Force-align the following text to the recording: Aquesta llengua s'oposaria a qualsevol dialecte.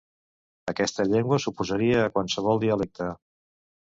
Aquesta 0.71 1.03
llengua 1.09 1.37
s'oposaria 1.43 1.99
a 2.05 2.13
qualsevol 2.15 2.63
dialecte. 2.65 3.11